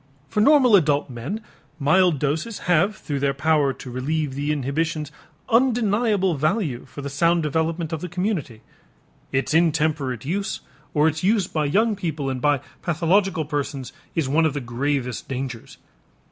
For 0.29 0.41
normal 0.41 0.75
adult 0.75 1.11
men 1.11 1.43
mild 1.77 2.17
doses 2.17 2.57
have 2.65 2.95
through 2.95 3.19
their 3.19 3.35
power 3.35 3.71
to 3.73 3.91
relieve 3.91 4.33
the 4.33 4.51
inhibitions 4.51 5.11
undeniable 5.47 6.33
value 6.33 6.85
for 6.85 7.03
the 7.03 7.07
sound 7.11 7.43
development 7.43 7.93
of 7.93 8.01
the 8.01 8.09
community. 8.09 8.61
Its 9.31 9.53
intemperate 9.53 10.25
use 10.25 10.61
or 10.95 11.07
its 11.07 11.23
use 11.23 11.45
by 11.45 11.65
young 11.65 11.95
people 11.95 12.31
and 12.31 12.41
by 12.41 12.61
pathological 12.81 13.45
persons 13.45 13.93
is 14.15 14.27
one 14.27 14.47
of 14.47 14.55
the 14.55 14.59
gravest 14.59 15.27
dangers. 15.29 15.77